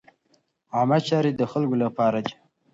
[0.75, 2.33] عامه چارې د خلکو له پاره دي.